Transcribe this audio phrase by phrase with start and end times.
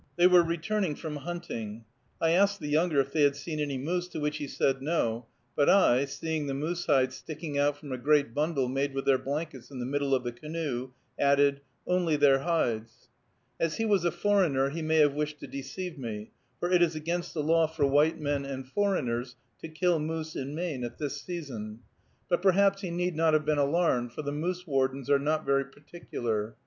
[0.15, 1.85] They were returning from hunting.
[2.19, 5.27] I asked the younger if they had seen any moose, to which he said no;
[5.55, 9.19] but I, seeing the moose hides sticking out from a great bundle made with their
[9.19, 13.09] blankets in the middle of the canoe, added, "Only their hides."
[13.59, 16.95] As he was a foreigner, he may have wished to deceive me, for it is
[16.95, 21.21] against the law for white men and foreigners to kill moose in Maine at this
[21.21, 21.81] season.
[22.27, 25.65] But perhaps he need not have been alarmed, for the moose wardens are not very
[25.65, 26.55] particular.